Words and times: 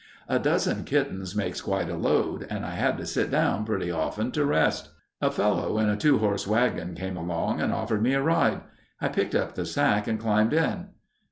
"A 0.27 0.39
dozen 0.39 0.83
kittens 0.83 1.35
makes 1.35 1.61
quite 1.61 1.87
a 1.87 1.93
load 1.95 2.47
and 2.49 2.65
I 2.65 2.71
had 2.73 2.97
to 2.97 3.05
sit 3.05 3.29
down 3.29 3.63
pretty 3.65 3.91
often 3.91 4.31
to 4.31 4.43
rest. 4.43 4.89
A 5.21 5.29
fellow 5.29 5.77
in 5.77 5.89
a 5.89 5.95
two 5.95 6.17
horse 6.17 6.47
wagon 6.47 6.95
came 6.95 7.17
along 7.17 7.61
and 7.61 7.71
offered 7.71 8.01
me 8.01 8.15
a 8.15 8.21
ride. 8.23 8.61
I 8.99 9.09
picked 9.09 9.35
up 9.35 9.53
the 9.53 9.63
sack 9.63 10.07
and 10.07 10.19
climbed 10.19 10.53
in. 10.53 10.87